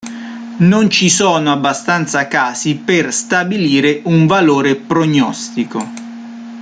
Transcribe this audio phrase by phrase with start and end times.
[0.57, 5.85] Non ci sono abbastanza casi per stabilire un valore prognostico.